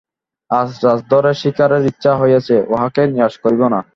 আজ 0.49 0.69
রাজধরের 0.83 1.35
শিকারের 1.35 1.83
ইচ্ছা 1.85 2.11
হইয়াছে, 2.15 2.55
উঁহাকে 2.67 3.01
নিরাশ 3.07 3.35
করিব 3.43 3.61
না। 3.73 3.79